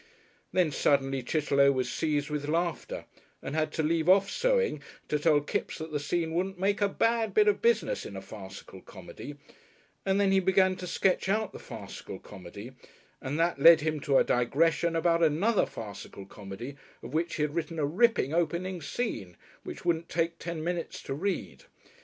[0.51, 3.05] Then suddenly Chitterlow was seized with laughter
[3.43, 6.89] and had to leave off sewing to tell Kipps that the scene wouldn't make a
[6.89, 9.35] bad bit of business in a farcical comedy,
[10.03, 12.71] and then he began to sketch out the farcical comedy
[13.21, 17.53] and that led him to a digression about another farcical comedy of which he had
[17.53, 21.65] written a ripping opening scene which wouldn't take ten minutes to read.